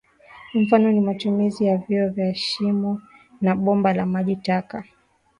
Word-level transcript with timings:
Mfano 0.53 0.91
ni 0.91 1.01
matumizi 1.01 1.65
ya 1.65 1.77
vyoo 1.77 2.09
vya 2.09 2.35
shimo 2.35 3.01
na 3.41 3.55
bomba 3.55 3.93
la 3.93 4.05
maji 4.05 4.35
taka 4.35 4.83